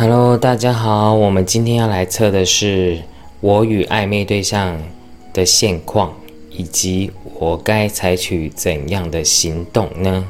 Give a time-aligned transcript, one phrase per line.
[0.00, 3.02] Hello，大家好，我们今天要来测的是
[3.40, 4.80] 我与暧昧对象
[5.32, 6.14] 的现况，
[6.52, 7.10] 以及
[7.40, 10.24] 我该采取怎样的行动呢？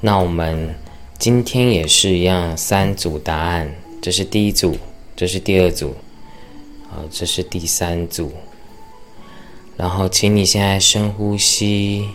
[0.00, 0.74] 那我们
[1.18, 4.78] 今天也是一样，三组答案，这是第一组，
[5.14, 5.94] 这是第二组，
[6.90, 8.32] 啊，这是第三组。
[9.76, 12.08] 然后，请你现在深呼吸，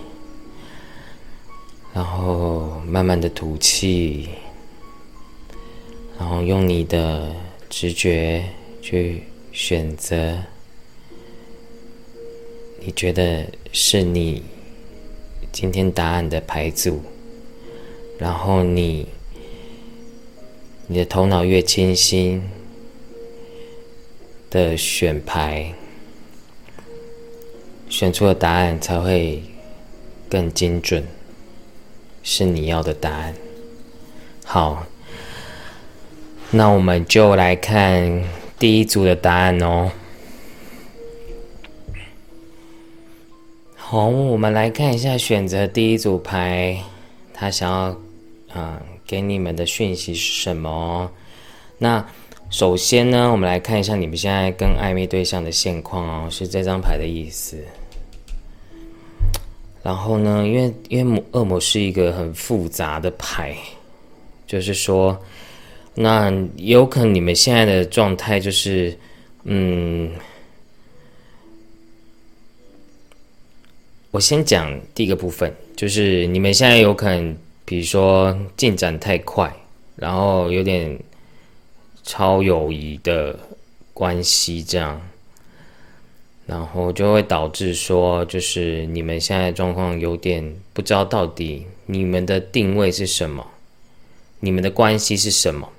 [1.93, 4.29] 然后慢慢的吐气。
[6.19, 7.33] 然后用你的
[7.69, 8.43] 直觉
[8.81, 9.23] 去
[9.53, 10.37] 选择，
[12.81, 14.43] 你觉得是你
[15.49, 17.01] 今天答案的牌组。
[18.17, 19.07] 然后你，
[20.87, 22.41] 你的头脑越清晰
[24.49, 25.73] 的选牌，
[27.87, 29.41] 选出的答案才会
[30.29, 31.07] 更精准，
[32.23, 33.33] 是你要的答案。
[34.43, 34.85] 好。
[36.51, 38.23] 那我们就来看
[38.57, 39.91] 第一组的答案哦。
[43.75, 46.75] 好，我们来看一下选择第一组牌，
[47.35, 51.11] 他想要啊给你们的讯息是什么？
[51.77, 52.03] 那
[52.49, 57.63] 首先呢，我们来看一下你们现在跟暧昧对象的现况哦，是这张牌的意思。
[59.83, 63.55] 然后呢，因为因为恶魔是一个很复杂的牌，
[64.47, 65.15] 就是说。
[66.01, 68.97] 那有可能你们现在的状态就是，
[69.43, 70.09] 嗯，
[74.09, 79.53] 我先讲第一个部分，就是你们现在有可能，比如说进展太快，
[79.97, 80.97] 然后有点
[82.03, 83.37] 超友谊的
[83.93, 85.01] 关系这样，
[86.45, 93.45] 然后就会导致说，就是你们现在状况有点不知道到底你们的定位是什么，
[94.39, 95.69] 你们的关系是什么。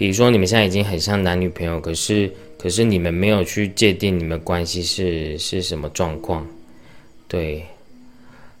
[0.00, 6.46] 比如说，你们现在已经很像男女朋友，可是可是你们没有去界定你们关系是是什么状况，
[7.28, 7.62] 对，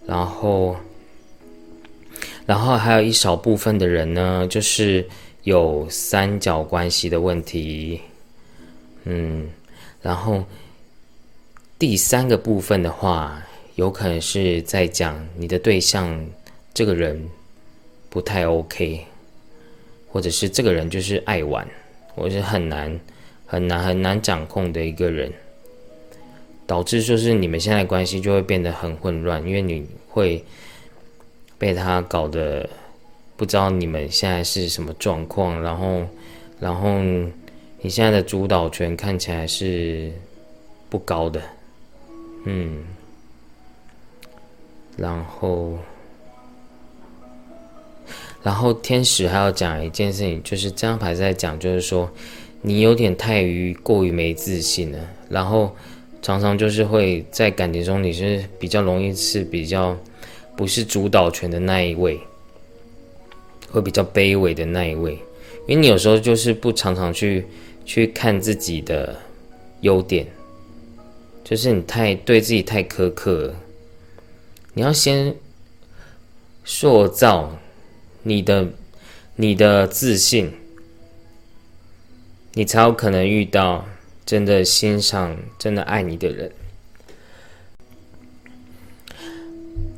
[0.06, 0.76] 然后
[2.44, 5.02] 然后还有一少部分的人呢，就是
[5.44, 7.98] 有三角关系的问题，
[9.04, 9.48] 嗯，
[10.02, 10.44] 然后
[11.78, 13.42] 第三个部分的话，
[13.76, 16.22] 有可能是在讲你的对象
[16.74, 17.18] 这个人
[18.10, 19.06] 不太 OK。
[20.10, 21.66] 或者是这个人就是爱玩，
[22.14, 22.98] 或是很难、
[23.46, 25.32] 很难、很难掌控的一个人，
[26.66, 30.44] 导致就是你们现在关系就会变得很混乱，因为你会
[31.58, 32.68] 被他搞得
[33.36, 36.04] 不知道你们现在是什么状况，然后，
[36.58, 36.98] 然后
[37.80, 40.12] 你现在的主导权看起来是
[40.88, 41.40] 不高的，
[42.44, 42.84] 嗯，
[44.96, 45.78] 然后。
[48.42, 52.10] 然后天使还要讲一件事情，就是这张牌在讲，就是说
[52.62, 55.76] 你有点太于过于没自信了，然后
[56.22, 59.94] 常常就是会在感情中你是比较容易是比较
[60.56, 62.18] 不是主导权的那一位，
[63.70, 65.12] 会比较卑微的那一位，
[65.66, 67.44] 因为你有时候就是不常常去
[67.84, 69.14] 去看自己的
[69.82, 70.26] 优点，
[71.44, 73.54] 就是你太对自己太苛刻了，
[74.72, 75.34] 你要先
[76.64, 77.54] 塑造。
[78.22, 78.68] 你的
[79.36, 80.52] 你的自信，
[82.52, 83.86] 你才有可能遇到
[84.26, 86.52] 真的欣赏、真的爱你的人。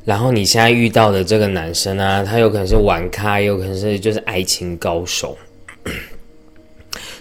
[0.05, 5.37] 然后你现在遇到的这个男生啊，他有可能是玩咖，有可能是就是爱情高手，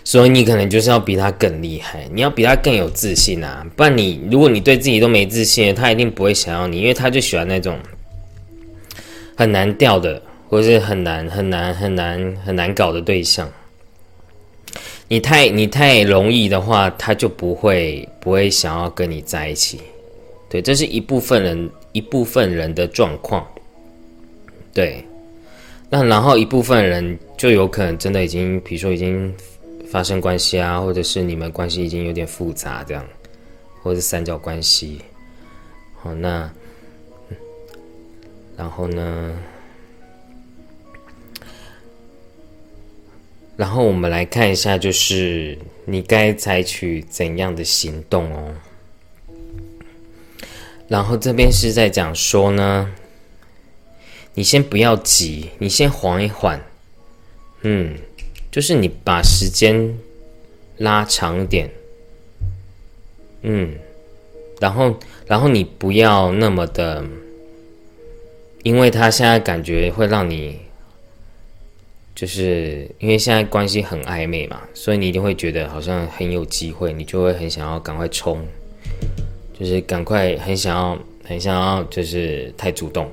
[0.03, 3.65] 所以你可能就是要比他更厉害，你要比他更有自信啊！
[3.77, 7.79] 不然你如果你对自己都没自信，他一定不会想要你，因为他就喜欢那种
[9.37, 10.21] 很难掉的。
[10.53, 13.51] 或是很难很难很难很难搞的对象，
[15.09, 19.81] 你太你太容易的话，他就不会不会想要跟你在一起。
[20.51, 23.47] 对，这是一部分人一部分人的状况。
[24.75, 25.03] 对，
[25.89, 29.35] 那然后一部分人就有可能真的已经，比如说已经
[29.91, 33.03] 发生关系啊，或者是你们关系已经有点复杂这样，
[33.83, 35.01] 或者是三角关系。
[36.03, 36.53] 好，那
[38.55, 39.35] 然后呢？
[43.57, 48.55] 然后我们来看一下，就是你该采取怎样的行动哦。
[50.89, 52.91] 然后这边是在讲说呢，
[54.35, 56.61] 你先不要急，你先缓一缓，
[57.61, 57.97] 嗯，
[58.51, 59.97] 就是你把时间
[60.79, 61.71] 拉长点，
[63.43, 63.75] 嗯，
[64.61, 67.05] 然后然后你不要那么的，
[68.63, 70.59] 因为他现在感觉会让你。
[72.15, 78.45] 就是因为现在关系很暧昧嘛，所以你一定会觉得好像很有机会，你就会很想要赶快冲，
[79.59, 83.11] 就是赶快很想要很想要，就是太主动，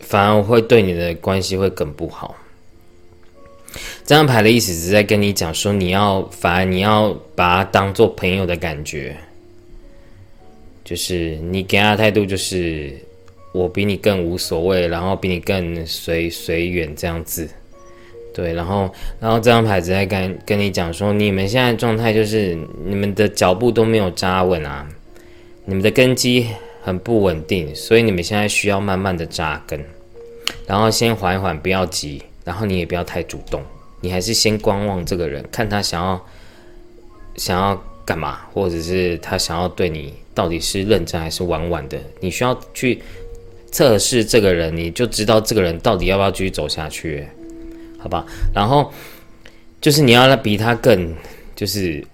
[0.00, 2.34] 反而会对你的关系会更不好。
[4.04, 9.14] 这张牌的意思是在跟你讲说，你要反而你要把他当做朋友的感觉，
[10.82, 12.98] 就是你给他的态度就是
[13.52, 17.48] 我比你更无所谓，然后比你更随随缘这样子，
[18.34, 24.86] 对，然后然后这张牌子在跟跟你讲说，你们现在状态就是你们的脚步都没有扎稳啊，
[25.64, 26.46] 你们的根基
[26.82, 29.82] 很不稳定，所以你们现在需要慢慢的扎根，
[30.66, 32.22] 然后先缓一缓，不要急。
[32.44, 33.62] 然后你也不要太主动，
[34.00, 36.26] 你还是先观望这个人，看他想要
[37.36, 41.98] 想要干嘛，或者是他想要对你到底是认真还是玩玩的。
[42.20, 43.02] 你需要去
[43.70, 47.26] 测试这个人，你就知道这个人到底要不要继续走下去，
[47.98, 48.24] 好吧？
[48.54, 48.92] 然后
[49.80, 51.14] 就是你要比他更，
[51.54, 52.04] 就是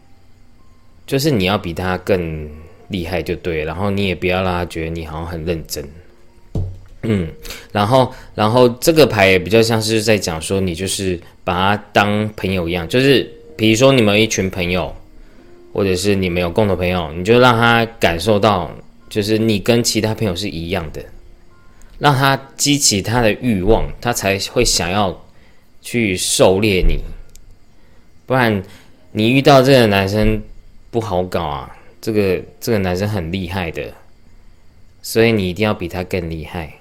[1.07, 2.49] 就是你要比他更
[2.89, 5.85] 厉害就对，然后你也不要让他觉得你好像很认真。
[7.07, 7.29] 嗯，
[7.71, 14.95] 然后，然后这个牌也比较像是在讲说，你就是把他当朋友一样，就是比如说你们一群朋友，
[15.73, 18.71] 或者是你们有共同朋友，你就让他感受到，
[19.11, 21.05] 就是你跟其他朋友是一样的，
[22.05, 25.25] 让他激起他的欲望，他才会想要
[25.81, 27.01] 去狩猎你。
[28.27, 28.63] 不然，
[29.13, 30.43] 你遇到这个男生
[30.91, 33.95] 不好搞啊，这个这个男生很厉害的，
[35.01, 36.75] 所以你一定要比他更厉害。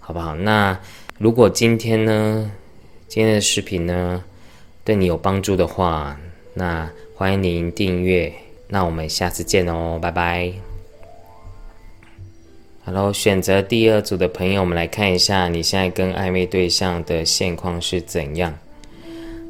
[0.00, 0.34] 好不好？
[0.34, 0.76] 那
[1.18, 2.50] 如果今天呢，
[3.06, 4.24] 今天的视频呢，
[4.82, 6.18] 对你有帮助的话，
[6.54, 8.32] 那欢迎您订阅。
[8.66, 10.67] 那我们下次见哦，拜拜。
[12.90, 18.58] Hello，选择第二组的朋友，我们来看一下你现在跟暧昧对象的现况是怎样。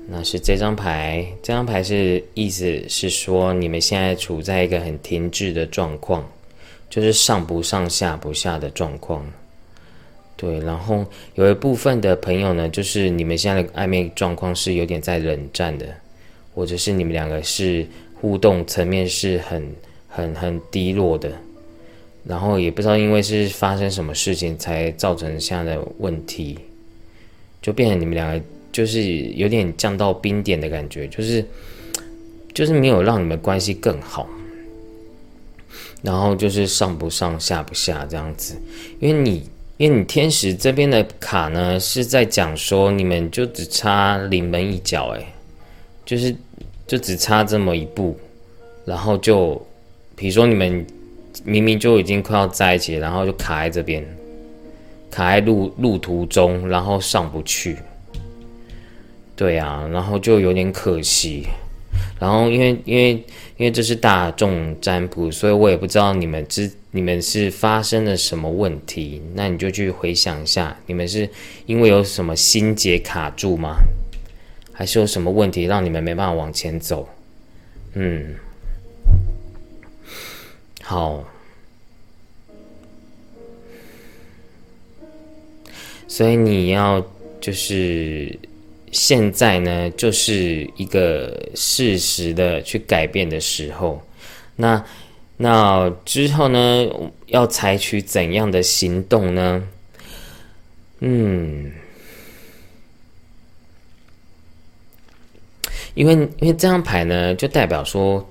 [0.08, 6.28] 那是这张牌，这张牌是意思是说，你们现在处在一个很停滞的状况，
[6.90, 9.24] 就是上不上下不下的状况。
[10.36, 11.06] 对，然后
[11.36, 15.86] 有一部分的朋友呢，就是你们现在的暧昧状况是有点在冷战的，
[16.56, 17.86] 或者是你们两个是
[18.20, 19.64] 互动层面是很
[20.08, 21.30] 很很低落的，
[22.28, 26.56] 然后也不知道因为是发生什么事情才造成现在的问题，
[27.60, 28.40] 就变成你们两个
[28.70, 31.44] 就是有点降到冰点的感觉，就是
[32.54, 34.28] 就是没有让你们关系更好，
[36.02, 38.54] 然后就是上不上下不下这样子，
[39.00, 39.48] 因为你。
[39.78, 45.24] 因为你天使这边的卡呢，是在讲说你们就只差临门一脚，哎，
[46.04, 46.34] 就是
[46.84, 48.18] 就只差这么一步，
[48.84, 49.64] 然后就，
[50.16, 50.84] 比如说你们
[51.44, 54.04] 明明就已经快要在一起，然后就卡在这边，
[55.10, 57.76] 卡在路路途中，然后上不去，
[59.36, 61.44] 对啊，然后就有点可惜。
[62.20, 63.12] 然后因为因为
[63.56, 69.22] 因为这是大众占卜，所以我也不知道你们之你们是发生了什么问题。
[69.34, 71.28] 那你就去回想一下，你们是
[71.66, 73.76] 因为有什么心结卡住吗？
[74.72, 77.08] 还是有什么问题让你们没办法往前走？
[77.94, 78.34] 嗯，
[80.88, 81.22] 好，
[86.08, 87.04] 所以你要
[87.42, 88.38] 就是。
[88.90, 94.02] 现在呢，就是一个适时的去改变的时候。
[94.56, 94.82] 那
[95.36, 96.88] 那之后呢，
[97.26, 99.62] 要采取怎样的行动呢？
[101.00, 101.70] 嗯，
[105.92, 108.26] 因为因为这张牌呢，就代表说，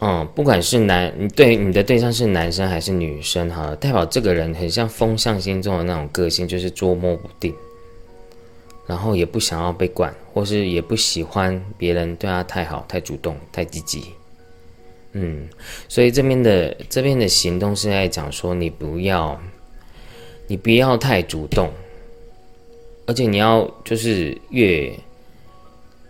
[0.00, 7.54] 嗯，不管是男，你对你的对象是男生还是女生，哈，代表这个人很像风象星中的那种个性，就是捉摸不定。
[8.86, 14.04] 然后也不想要被管，或是也不喜欢别人对他太好、太主动、太积极。
[15.12, 15.48] 嗯，
[15.88, 19.40] 所以这边的这边的行动是在讲说，你不要，
[20.46, 21.68] 你不要太主动，
[23.06, 24.92] 而且你要就是越，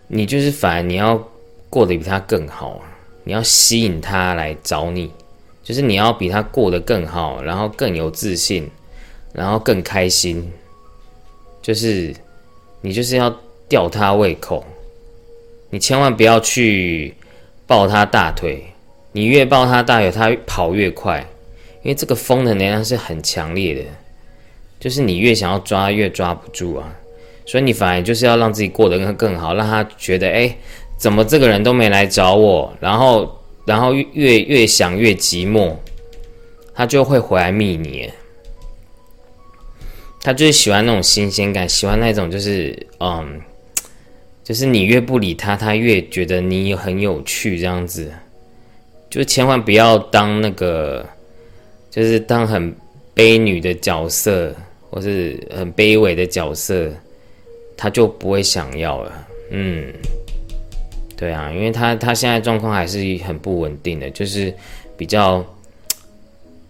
[0.07, 1.17] 你就是反而你要
[1.69, 2.79] 过得比他更好，
[3.27, 5.11] 你要吸引他来找你，
[5.61, 8.71] 就是你要比他过得更好，然后更有自信，
[9.33, 10.51] 然后更开心，
[11.61, 12.15] 就是。
[12.81, 13.35] 你就是要
[13.67, 14.63] 吊他胃口，
[15.71, 17.13] 你千万不要去
[17.65, 18.63] 抱他大腿，
[19.13, 21.27] 你越抱他大腿，他跑越快，
[21.81, 23.81] 因为这个风的能量是很强烈的，
[24.79, 26.95] 就是你越想要抓，越抓不住啊，
[27.47, 30.55] 所以你反而就是要让自己过得更更好，让他觉得，哎，
[30.97, 35.73] 怎么这个人都没来找我，然后，然后越越想越寂寞，
[36.73, 38.09] 他就会回来觅你。
[40.21, 43.39] 他就是喜欢那种新鲜感，喜欢那种就是嗯，
[44.43, 48.11] 就是你越不理他，他越觉得你很有趣这样子。
[49.09, 51.05] 就千万不要当那个，
[51.89, 52.75] 就是当很
[53.15, 54.53] 卑女的角色，
[54.89, 56.91] 或是很卑微的角色，
[57.77, 59.27] 他就不会想要了。
[59.51, 59.93] 嗯，
[61.17, 64.53] 对啊，因为他他现在状况还是很不稳定的，就是
[64.95, 65.43] 比较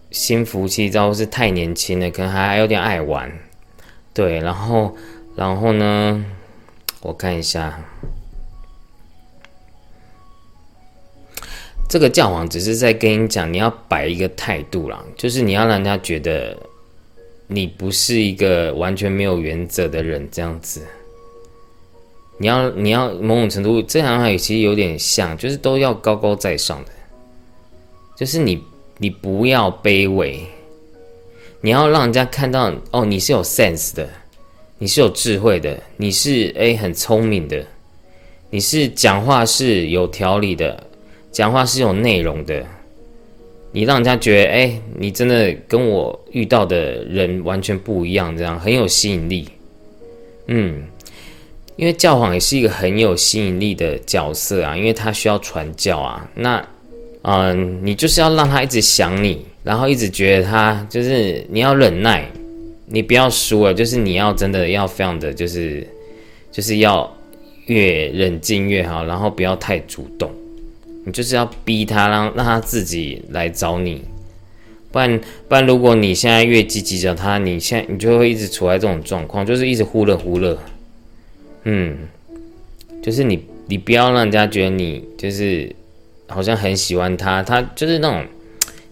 [0.09, 3.29] 心浮气躁，是太年轻了，可能还有点爱玩。
[4.13, 4.95] 对，然后
[5.35, 6.25] 然后呢，
[7.01, 7.83] 我看一下。
[11.89, 16.57] 这个教皇只是在跟你讲，你要摆一个态度啦，就是你要让人家觉得
[17.47, 20.85] 你不是一个完全没有原则的人，这样子。
[22.37, 26.91] 你要你要某种程度，这两话其实有点像，就是都要高高在上的，
[28.15, 28.61] 就是你
[28.97, 30.39] 你不要卑微，
[31.61, 34.07] 你要让人家看到哦，你是有 sense 的，
[34.77, 37.65] 你是有智慧的，你是诶很聪明的，
[38.49, 40.83] 你是讲话是有条理的。
[41.29, 42.65] 讲话是有内容的，
[43.71, 49.47] 你让人家觉得，哎，你真的跟我遇到的人完全不一样，这样很有吸引力。
[50.47, 50.87] 嗯，
[51.77, 56.27] 因为教皇也是一个很有吸引力的角色啊，因为他需要传教啊。
[56.33, 56.67] 那，
[57.21, 62.29] 嗯，你就是要让他一直想你，然后一直觉得他就是你要忍耐，
[62.87, 65.87] 你不要输了，就是你要真的要非常的就是，
[66.51, 67.15] 就是要
[67.67, 70.31] 越冷静越好，然后不要太主动。
[71.05, 74.01] 你就是要逼他，让让他自己来找你，
[74.91, 80.57] 不然不然，如果你现在越积极找他，你现在你就会一直处在这种状况，就是一直忽冷忽热。
[81.69, 81.97] 嗯，
[83.03, 85.69] 就是你你不要让人家觉得你就是
[86.27, 88.25] 好像很喜欢他，他就是那种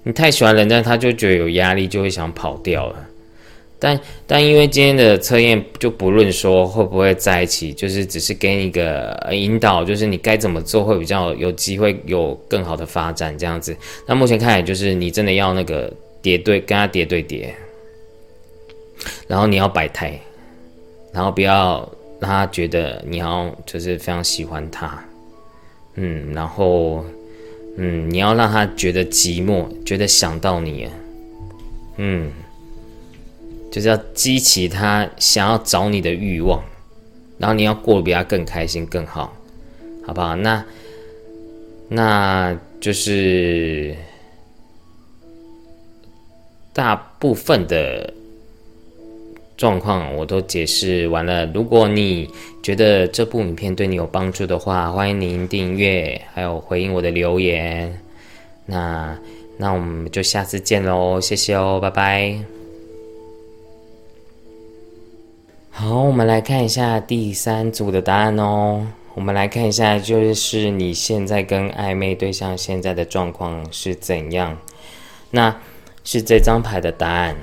[0.04, 3.08] 你太喜欢人家，他就觉得有压力，就会想跑掉了。
[3.80, 13.74] 但但因为今天的测验就不论说会不会在一起，就是只是给你一个引导，就是你该怎么做会比较有机会有更好的发展这样子。
[14.06, 15.90] 那目前看来就是你真的要那个
[16.22, 17.56] 叠对跟他叠对叠，
[19.28, 20.20] 然后你要摆态，
[21.14, 21.88] 然后不要
[22.20, 25.04] 让他觉得你要就是非常喜欢他，
[25.96, 27.04] 嗯，然后
[27.78, 30.88] 嗯你要让他觉得寂寞，觉得想到你，
[31.98, 32.32] 嗯。
[33.72, 36.64] 就是要激起他想要找你的欲望，
[37.38, 39.36] 然后你要过得比他更开心更好，
[40.06, 40.34] 好不好？
[40.38, 40.64] 那
[41.90, 43.94] 那就是
[46.72, 48.14] 大部分的
[49.58, 51.46] 状况我都解释完了。
[51.48, 52.30] 如果你
[52.62, 58.02] 觉得这部影片对你有帮助的话，欢迎您订阅，还有回应我的留言。
[58.66, 59.18] 那
[59.58, 62.38] 那我们就下次见喽，谢谢哦，拜拜。
[65.70, 68.88] 好，我们来看一下第三组的答案哦。
[69.14, 74.58] 我们来看一下，就是你现在跟暧昧对象现在的状况是怎样？
[75.32, 75.56] 那
[76.04, 77.36] 是这张牌的答案。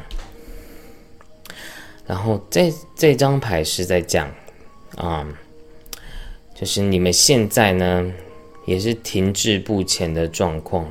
[2.13, 4.31] 然后这这张牌是在讲，
[4.97, 5.27] 啊，
[6.55, 8.13] 就是你们现在呢
[8.67, 10.87] 也是停滞不前的状况。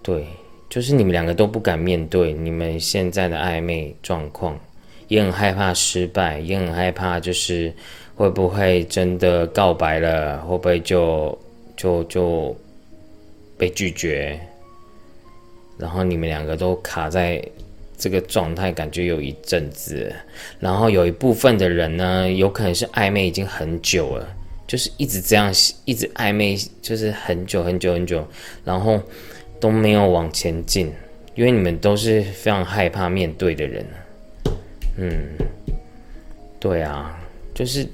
[0.00, 0.24] 对，
[0.70, 4.56] 就是你们两个都不敢面对你们现在的暧昧状况。
[5.08, 7.74] 也很害怕失败，也很害怕，就是
[8.14, 11.36] 会不会真的告白了，会不会就
[11.76, 12.56] 就就
[13.56, 14.38] 被拒绝？
[15.76, 17.42] 然后你们两个都卡在
[17.98, 20.14] 这个状态，感觉有一阵子。
[20.60, 24.28] 然后有一部分的人呢，有可能是暧昧已经很久了，
[24.66, 25.52] 就是一直这样，
[25.84, 28.26] 一直暧昧，就是很久很久很久，
[28.64, 29.02] 然后
[29.60, 30.92] 都没有往前进，
[31.34, 33.84] 因为你们都是非常害怕面对的人。
[34.96, 35.12] 嗯，
[36.58, 37.18] 对啊，
[37.54, 37.86] 就是，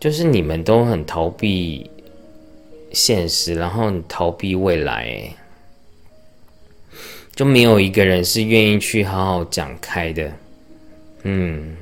[0.00, 1.90] 就是你们都很逃避
[2.92, 5.34] 现实，然后你逃避未来，
[7.34, 10.32] 就没有一个人是愿意去好好讲开的。
[11.22, 11.76] 嗯，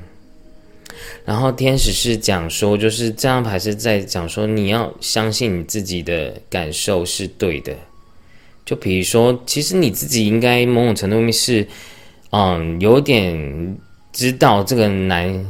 [1.25, 7.75] 然后天使是讲说，就是这张牌是在讲说，你要相信你自己的感受是对的。
[8.65, 11.65] 就比如说，其实你自己应该某种程度是，
[12.31, 13.79] 嗯，有点
[14.13, 15.47] 知道这个男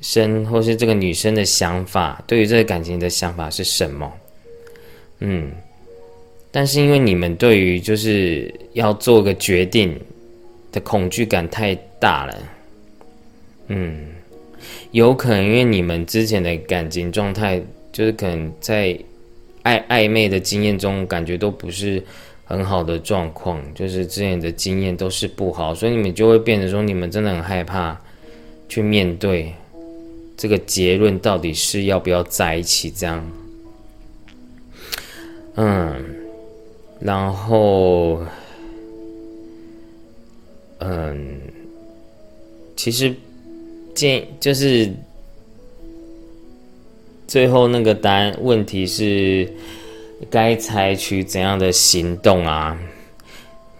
[0.00, 4.12] 生或是这个女生的想法，对于这个感情的想法是什么，
[5.20, 5.50] 嗯，
[6.50, 9.98] 但是因为你们对于就是要做个决定
[10.72, 12.38] 的恐惧感太大了，
[13.68, 14.06] 嗯，
[14.92, 17.60] 有可能因为你们之前的感情状态，
[17.92, 18.98] 就是可能在
[19.64, 22.02] 暧暧昧的经验中，感觉都不是。
[22.50, 27.94] 很好的状况，就是之前的经验都是不好，所以你们就会变得说，你们真的很害怕
[28.70, 29.52] 去面对
[30.34, 33.22] 这个结论，到底是要不要在一起这样。
[35.60, 36.04] 嗯，
[37.00, 38.20] 然后，
[40.78, 41.40] 嗯，
[42.76, 43.12] 其实
[43.92, 44.88] 建就是
[47.26, 49.52] 最后那个答案问题是
[50.30, 52.78] 该采取怎样的行动啊？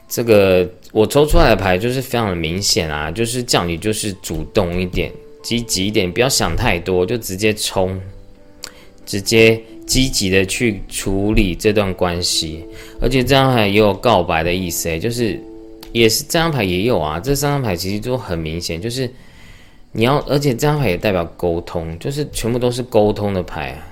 [0.08, 5.12] 这个我抽出来的牌就是非常的明显啊，就是叫你就是主动一点、
[5.44, 8.00] 积极一点，不要想太多，就直接冲，
[9.06, 9.62] 直接。
[9.88, 12.62] 积极的去处理这段关系，
[13.00, 15.40] 而且这张牌也有告白的意思，就是
[15.92, 17.18] 也是这张牌也有啊。
[17.18, 19.10] 这三张牌其实都很明显，就是
[19.92, 23.88] 你要，而且这张牌也代表沟通，就是全部都是沟通的牌啊，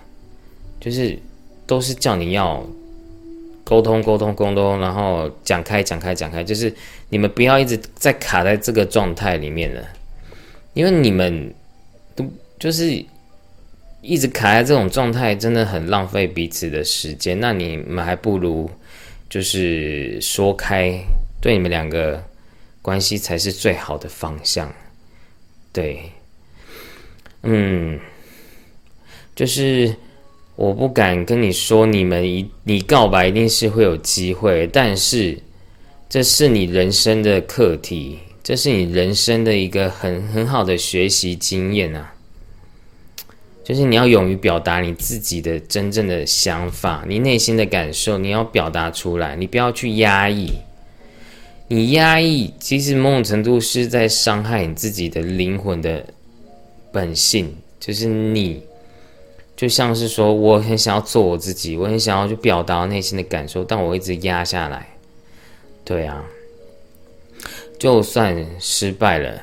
[0.79, 1.19] 就是
[1.67, 2.62] 都是叫你要
[3.65, 6.71] 沟通、沟通、沟通，然后讲开、讲开、讲开，就是
[7.09, 9.83] 你们不要一直在卡在这个状态里面了，
[10.75, 11.55] 因为你们
[12.15, 12.23] 都
[12.59, 13.03] 就是。
[14.06, 17.40] 一直卡在这种状态，真的很浪费彼此的时间。
[17.40, 18.70] 那你们还不如
[19.28, 20.96] 就是说开，
[21.40, 22.22] 对你们两个
[22.80, 24.72] 关系才是最好的方向。
[25.72, 26.00] 对，
[27.42, 27.98] 嗯，
[29.34, 29.92] 就是
[30.54, 35.36] 我不敢跟你说，你们一你告白一定是会有机会，但是
[36.08, 42.14] 这是你人生的课题，这是你人生的一个很很好的学习经验啊。
[43.66, 50.52] 就是你要勇于表达你自己的真正的想法，你内心的感受，你要表达出来，你不要去压抑。
[51.66, 56.06] 你压抑，其实某种程度是在伤害你自己的灵魂的
[56.92, 57.52] 本性。
[57.80, 58.62] 就是你，
[59.56, 64.87] 就像是说，我很想要做我自己，我很想要去表达内心的感受，但我一直压下来。
[65.85, 66.25] 对啊，
[67.80, 69.42] 就算失败了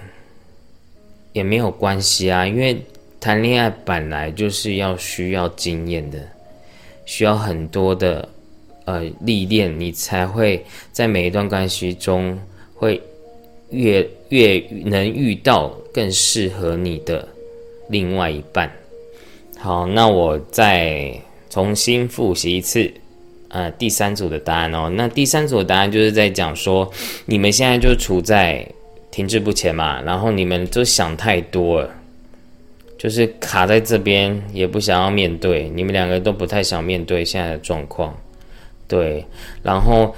[1.34, 2.82] 也没有关系啊，因为。
[3.24, 6.20] 谈恋爱本来就是要需要经验的，
[7.06, 8.28] 需要很多的
[8.84, 12.38] 呃历练，你才会在每一段关系中
[12.76, 13.02] 会
[13.70, 17.26] 越越能遇到更适合你的
[17.88, 18.70] 另外一半。
[19.58, 21.18] 好，那我再
[21.50, 22.92] 重新复习一次，
[23.48, 24.92] 呃，第三组的答案哦。
[24.94, 26.92] 那第三组的答案就是在讲说，
[27.26, 28.68] 你们现在就处在
[29.12, 31.90] 停滞不前嘛，然后你们就想太多了。
[33.04, 38.18] 就是卡在这边，也不想要面对，你们两个都不太想面对现在的状况，
[38.88, 39.26] 对。
[39.62, 40.16] 然后，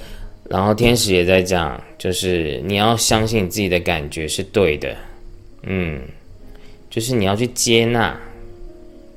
[0.48, 4.96] 然后天使也在讲，就是你要相信自己的感觉是对的，
[5.64, 6.00] 嗯，
[6.88, 8.16] 就是你要去接纳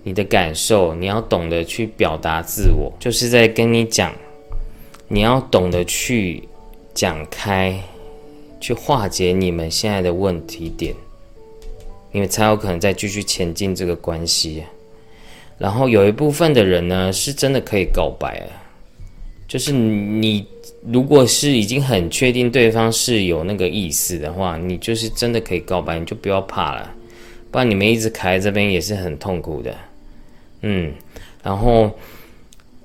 [0.01, 4.11] 你的感受，你要懂得去表达自我，就是在跟你讲，
[5.07, 6.43] 你要懂得去
[6.95, 7.79] 讲开，
[8.59, 10.95] 去化解你们现在的问题点。
[12.11, 14.63] 因为才有可能再继续前进这个关系，
[15.57, 18.47] 然后有一部分的人呢，是真的可以告白，
[19.47, 20.45] 就是你
[20.85, 26.91] 如果是已经很确定对方是有那个意思的话，你就是真的可以告白，你就不要怕了，
[27.51, 29.75] 不然你们一直卡在这边也是很痛苦的，
[30.61, 30.93] 嗯，
[31.43, 31.91] 然后，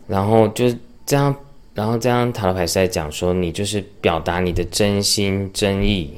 [0.07, 0.67] 然后就
[1.07, 1.35] 这样，
[1.75, 6.13] 然后这样塔罗牌是在讲说，你就是表达你的真心真意。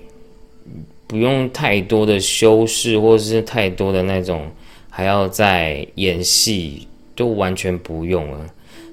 [1.07, 4.51] 不用太多的修饰，或者是太多的那种
[4.91, 8.47] 还要再演戏，都完全不用了。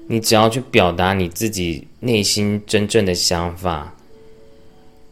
[0.06, 3.96] 你只要去表达你自己内心真正的想法，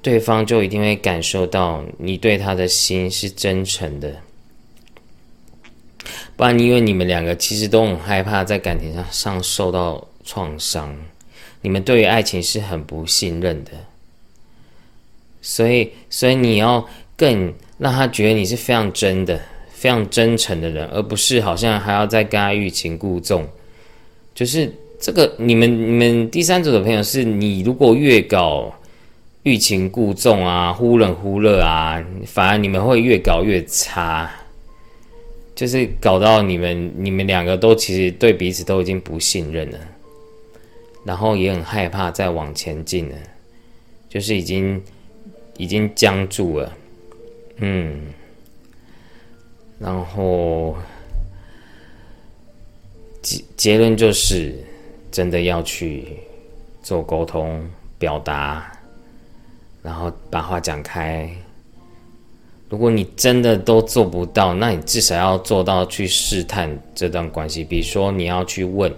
[0.01, 4.17] 对方就一定会感受到你对他的心是真诚的。
[6.37, 10.97] 不然，因为你们两个其实都很害怕在感情上上受到创伤，
[11.61, 13.71] 你们对于爱情是很不信任的。
[15.43, 19.39] 所以，所以你要更让他觉得你是非常真的、
[19.73, 23.45] 非常真诚的人，而不是好像还要再跟他欲擒故纵。
[24.33, 28.73] 就是这个，你们、你们第三组的朋友，是你如果越搞
[29.43, 34.31] 欲擒故纵啊、忽冷忽热啊，反而你们会越搞越差，
[35.57, 39.79] 就是搞到你们、你们两个都其实对彼此都已经不信任了，
[41.05, 43.17] 然后也很害怕再往前进了，
[44.09, 44.81] 就是已经。
[45.63, 46.77] 已经僵住了，
[47.59, 48.07] 嗯，
[49.79, 50.75] 然后
[53.23, 54.57] 结结论就是，
[55.13, 56.19] 真的要去
[56.83, 57.65] 做沟通、
[57.97, 58.73] 表达，
[59.85, 61.31] 然后把话讲开。
[62.69, 67.63] 如果你真的都做不到，那你至少要做到去试探这段关系。
[67.63, 68.93] 比如说，你要去问，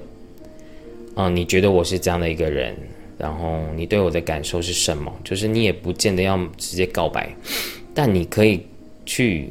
[1.15, 2.75] 啊，你觉得我是这样的一个人？
[3.17, 5.13] 然后你对我的感受是什么？
[5.23, 7.35] 就是你也不见得要直接告白，
[7.95, 8.67] 但你可以
[9.07, 9.51] 去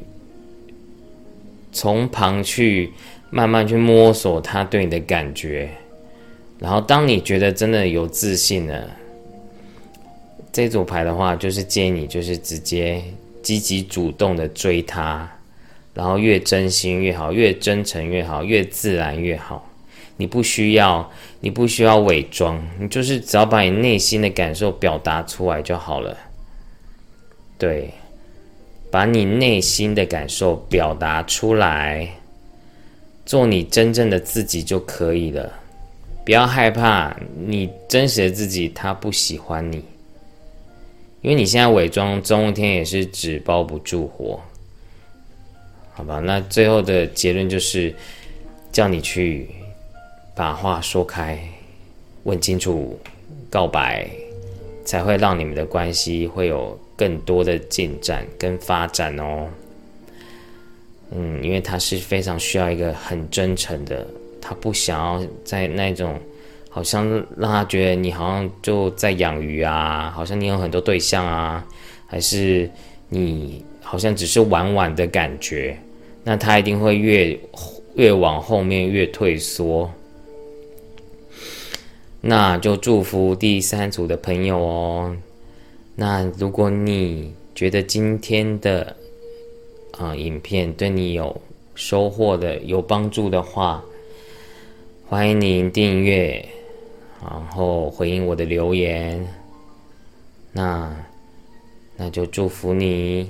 [1.72, 2.92] 从旁去
[3.30, 5.70] 慢慢去摸索他对你的感觉，
[6.60, 8.90] 然后当你觉得真的有自信了，
[10.52, 13.04] 这组牌的话，就是建议你就是直接
[13.42, 15.30] 积极主动的追他，
[15.94, 19.68] 然后越真心越好，越真诚越好，越自然越好。
[20.16, 26.16] 你不需要，你不需要伪装，你就是只要把你内心的感受表达出来就好了。
[27.58, 27.92] 对，
[28.92, 32.08] 把你内心的感受表达出来，
[33.26, 35.52] 做你真正的自己就可以了。
[36.24, 39.84] 不要害怕你真实的自己，他不喜欢你，
[41.22, 44.40] 因为你现在伪装，总有一天也是纸包不住火。
[45.94, 47.94] 好吧，那最后的结论就是
[48.72, 49.50] 叫你去。
[50.36, 51.38] 把话说开，
[52.24, 53.00] 问清楚，
[53.50, 54.10] 告白，
[54.84, 59.48] 才会让你们的关系会有更多的进展跟发展哦。
[61.12, 64.08] 嗯，因为他是非常需要一个很真诚的，
[64.42, 66.20] 他不想要在那种
[66.68, 71.64] 好像让他觉得你好像就在养鱼啊，好像你有很多对象啊，
[72.08, 72.68] 还是
[73.08, 75.78] 你好像只是玩玩的感觉，
[76.24, 77.40] 那他一定会越
[77.94, 79.88] 越往后面越退缩。
[82.26, 85.18] 那就祝福第三组的朋友哦。
[85.96, 88.96] 那如果你觉得今天的
[89.98, 91.42] 啊影片对你有
[91.76, 93.84] 收获的、有帮助的话，
[95.10, 96.48] 欢迎您订阅，
[97.22, 99.28] 然后回应我的留言。
[100.54, 100.96] 那
[101.98, 103.30] 那就祝福你。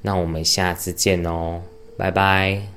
[0.00, 1.60] 那我们下次见哦，
[1.98, 2.73] 拜拜。